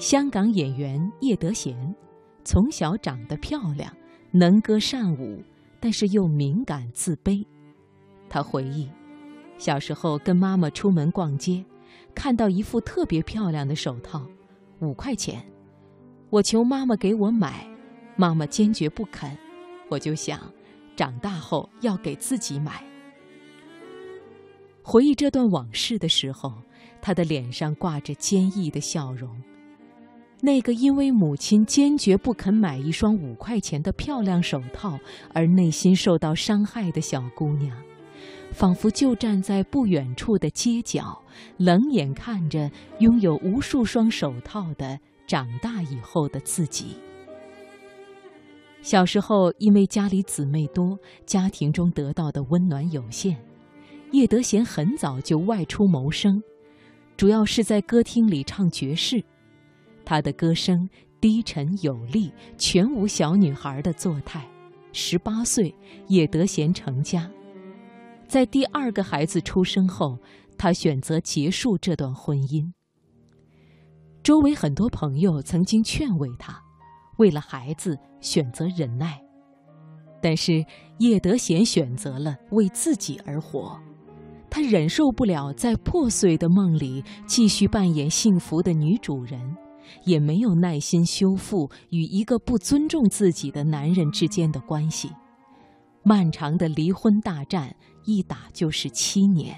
[0.00, 1.76] 香港演员叶德娴，
[2.42, 3.94] 从小长得漂亮，
[4.30, 5.42] 能歌善舞，
[5.78, 7.44] 但是又敏感自卑。
[8.26, 8.88] 她回忆，
[9.58, 11.62] 小时候跟妈妈出门逛街，
[12.14, 14.26] 看到一副特别漂亮的手套，
[14.78, 15.44] 五块钱，
[16.30, 17.68] 我求妈妈给我买，
[18.16, 19.36] 妈妈坚决不肯，
[19.90, 20.40] 我就想，
[20.96, 22.82] 长大后要给自己买。
[24.82, 26.54] 回忆这段往事的时候，
[27.02, 29.30] 她的脸上挂着坚毅的笑容。
[30.42, 34.98] 那个因为母亲坚决不肯买一双五块钱的漂亮手套
[35.34, 37.76] 而内心受到伤害的小姑娘，
[38.50, 41.22] 仿佛就站在不远处的街角，
[41.58, 46.96] 冷眼看着拥有无数双手套的长大以后的自己。
[48.80, 53.36] 小时候，因为家里姊妹多，家庭中得到的温暖有限，
[54.12, 56.42] 叶德娴很早就外出谋生，
[57.14, 59.22] 主要是在歌厅里唱爵士。
[60.10, 60.88] 她的歌声
[61.20, 64.44] 低沉有力，全无小女孩的作态。
[64.92, 65.72] 十八岁，
[66.08, 67.30] 叶德娴成家。
[68.26, 70.18] 在第二个孩子出生后，
[70.58, 72.72] 她选择结束这段婚姻。
[74.20, 76.60] 周围很多朋友曾经劝慰她，
[77.18, 79.22] 为了孩子选择忍耐。
[80.20, 80.66] 但是
[80.98, 83.80] 叶德娴选择了为自己而活。
[84.50, 89.56] 她忍受不了在破碎的梦里继续扮演幸福的女主人。
[90.04, 95.10] 也没有耐心修复与一个不尊重自己的男人之间的关系，
[96.02, 99.56] 漫长的离婚大战一打就是七年。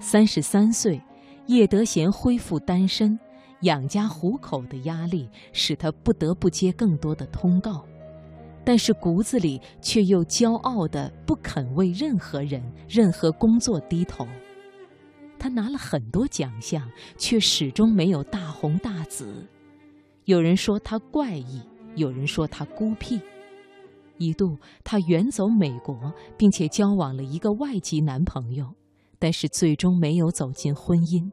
[0.00, 1.00] 三十三岁，
[1.46, 3.18] 叶德娴恢复单身，
[3.60, 7.84] 养家糊口的压力使她不得不接更多的通告，
[8.64, 14.26] 但是骨子里却又骄傲的不肯为任何人、任何工作低头。
[15.42, 16.88] 他拿了很多奖项，
[17.18, 19.44] 却始终没有大红大紫。
[20.26, 21.60] 有人说他怪异，
[21.96, 23.20] 有人说他孤僻。
[24.18, 28.72] 一度，他远走美国，并且交往了一个外籍男朋友，
[29.18, 31.28] 但是最终没有走进婚姻。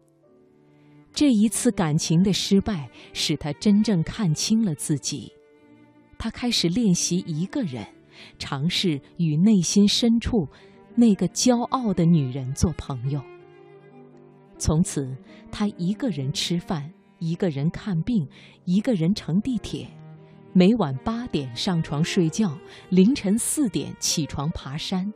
[1.13, 5.31] 这一次感情的失败，使他真正看清了自己。
[6.17, 7.85] 他开始练习一个人，
[8.39, 10.47] 尝试与内心深处
[10.95, 13.21] 那个骄傲的女人做朋友。
[14.59, 15.15] 从此，
[15.49, 18.27] 他一个人吃饭，一个人看病，
[18.65, 19.87] 一个人乘地铁，
[20.53, 22.55] 每晚八点上床睡觉，
[22.89, 25.11] 凌晨四点起床爬山。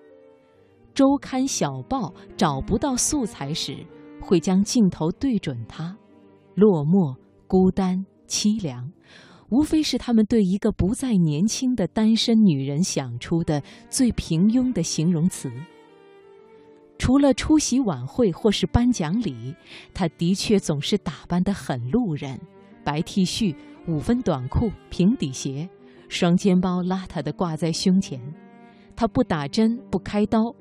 [0.94, 3.86] 周刊小报找不到素材时，
[4.22, 5.98] 会将镜头对准他，
[6.56, 7.16] 落寞、
[7.46, 8.92] 孤单、凄凉，
[9.50, 15.52] 无非是他们对一个不再年轻的单身女人想出的最平庸的形容词。
[17.04, 19.54] 除了出席晚会或是颁奖礼，
[19.94, 22.40] 他的确总是打扮得很路人：
[22.82, 23.54] 白 T 恤、
[23.86, 25.68] 五分短裤、平底鞋，
[26.08, 28.22] 双肩包邋遢地挂在胸前。
[28.96, 30.56] 他不打针，不开刀，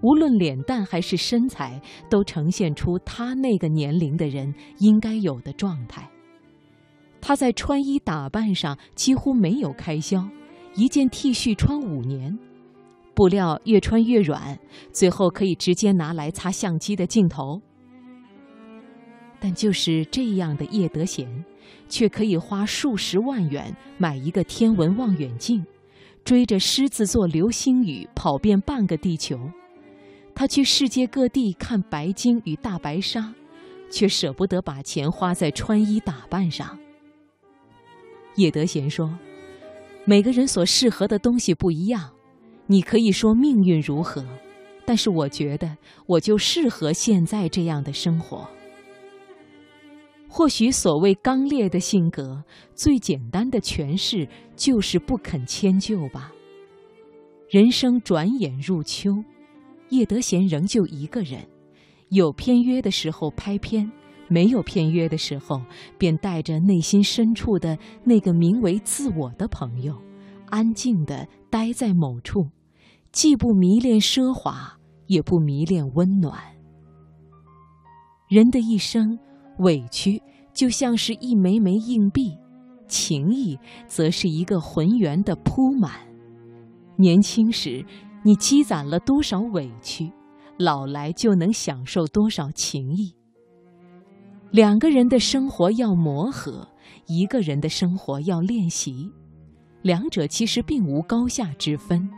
[0.00, 6.08] 无论脸蛋还是身材，都呈现出他那个年龄的人应该有的状态。
[7.20, 10.24] 他在穿衣打扮上几乎没有开销，
[10.76, 12.38] 一件 T 恤穿五年。
[13.18, 14.56] 布料越穿越软，
[14.92, 17.60] 最后可以直接拿来擦相机的镜头。
[19.40, 21.26] 但就是这样的叶德娴，
[21.88, 25.66] 却可以花数十万元买一个天文望远镜，
[26.22, 29.50] 追着狮子座流星雨跑遍半个地球。
[30.32, 33.34] 他去世界各地看白鲸与大白鲨，
[33.90, 36.78] 却舍不得把钱花在穿衣打扮上。
[38.36, 39.18] 叶德娴说
[40.06, 42.10] ：“每个人所适合的东西不一样。”
[42.70, 44.24] 你可以说命运如何，
[44.84, 48.46] 但是我觉得我就适合现在这样的生活。
[50.28, 52.44] 或许所谓刚烈的性格，
[52.74, 56.30] 最简单的诠释就是不肯迁就吧。
[57.48, 59.24] 人生转眼入秋，
[59.88, 61.40] 叶德娴仍旧一个人，
[62.10, 63.90] 有片约的时候拍片，
[64.28, 65.62] 没有片约的时候，
[65.96, 69.96] 便带着内心深处的那个名为自我的朋友，
[70.50, 72.46] 安静地待在某处。
[73.12, 76.38] 既不迷恋奢华，也不迷恋温暖。
[78.28, 79.18] 人的一生，
[79.58, 80.22] 委屈
[80.52, 82.36] 就像是一枚枚硬币，
[82.86, 85.92] 情谊则是一个浑圆的铺满。
[86.96, 87.84] 年轻时，
[88.22, 90.12] 你积攒了多少委屈，
[90.58, 93.14] 老来就能享受多少情谊。
[94.50, 96.68] 两个人的生活要磨合，
[97.06, 99.10] 一个人的生活要练习，
[99.82, 102.08] 两者其实并无高下之分。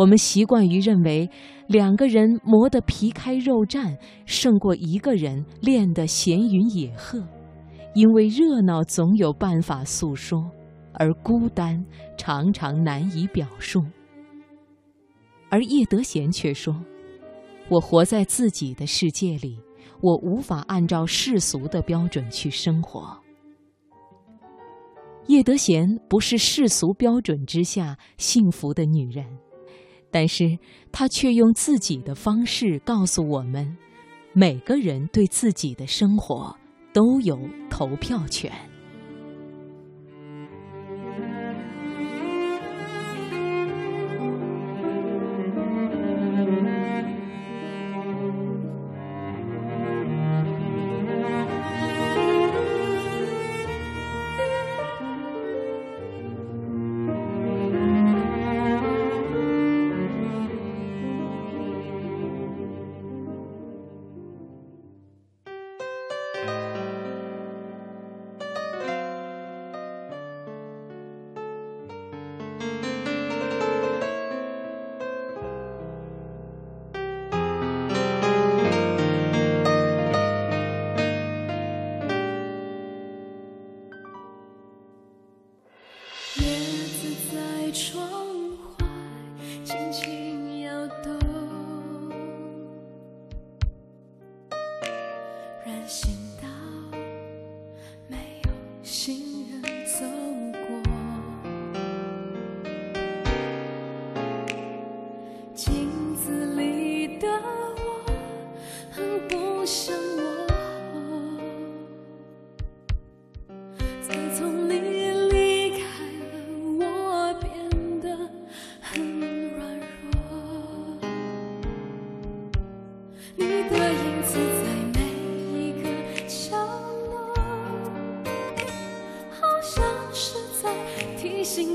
[0.00, 1.28] 我们习惯于认为，
[1.66, 7.22] 两个人磨得皮开肉绽，胜过一个人练得闲云野鹤，
[7.94, 10.50] 因为热闹总有办法诉说，
[10.94, 11.84] 而孤单
[12.16, 13.84] 常常难以表述。
[15.50, 16.74] 而叶德娴却说
[17.68, 19.58] ：“我活在自己的世界里，
[20.00, 23.18] 我无法按照世俗的标准去生活。”
[25.28, 29.26] 叶德娴不是世俗标准之下幸福的女人，
[30.10, 30.58] 但是
[30.92, 33.76] 他却用自己的方式告诉我们：
[34.32, 36.56] 每个人对自己的生活
[36.92, 38.69] 都有投票权。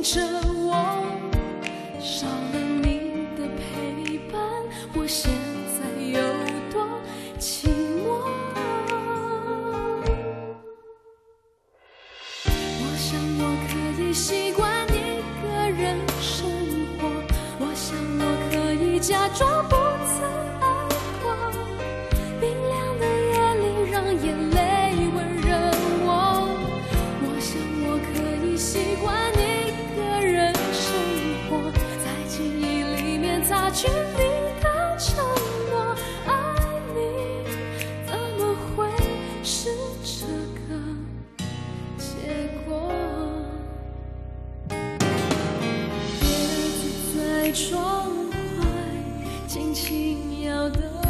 [0.06, 0.72] 着我
[2.00, 2.86] 少了你
[3.36, 4.40] 的陪伴
[4.94, 5.34] 我现
[5.66, 6.22] 在有
[6.72, 6.86] 多
[7.40, 7.66] 寂
[8.06, 8.07] 寞？
[12.46, 14.94] 我想我可以习惯一
[15.42, 16.38] 个人生
[17.00, 17.10] 活
[17.60, 18.22] 我想我
[18.52, 19.74] 可以假装不
[20.06, 20.16] 曾
[20.62, 20.63] 爱
[21.24, 21.25] 过
[22.40, 24.56] 冰凉的夜里让眼泪
[25.16, 25.50] 温热
[26.06, 26.07] 我
[27.24, 28.13] 我想我可
[28.46, 29.35] 以习惯
[49.76, 50.16] 水
[50.70, 51.05] 果。